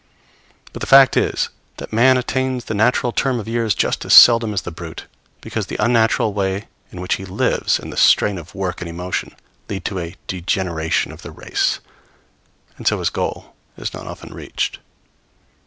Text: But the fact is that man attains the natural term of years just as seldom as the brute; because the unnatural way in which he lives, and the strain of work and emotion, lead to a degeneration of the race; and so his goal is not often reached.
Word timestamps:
But 0.73 0.79
the 0.79 0.87
fact 0.87 1.15
is 1.15 1.49
that 1.77 1.93
man 1.93 2.17
attains 2.17 2.65
the 2.65 2.73
natural 2.73 3.11
term 3.11 3.39
of 3.39 3.47
years 3.47 3.75
just 3.75 4.03
as 4.03 4.15
seldom 4.15 4.51
as 4.51 4.63
the 4.63 4.71
brute; 4.71 5.05
because 5.41 5.67
the 5.67 5.75
unnatural 5.77 6.33
way 6.33 6.65
in 6.91 6.99
which 7.01 7.17
he 7.17 7.23
lives, 7.25 7.77
and 7.77 7.93
the 7.93 7.97
strain 7.97 8.39
of 8.39 8.55
work 8.55 8.81
and 8.81 8.89
emotion, 8.89 9.35
lead 9.69 9.85
to 9.85 9.99
a 9.99 10.15
degeneration 10.25 11.11
of 11.11 11.21
the 11.21 11.29
race; 11.29 11.81
and 12.77 12.87
so 12.87 12.97
his 12.97 13.11
goal 13.11 13.53
is 13.77 13.93
not 13.93 14.07
often 14.07 14.33
reached. 14.33 14.79